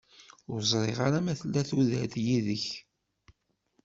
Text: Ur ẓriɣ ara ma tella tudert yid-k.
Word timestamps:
Ur 0.51 0.59
ẓriɣ 0.71 0.99
ara 1.07 1.19
ma 1.25 1.33
tella 1.39 1.61
tudert 1.69 2.15
yid-k. 2.25 2.65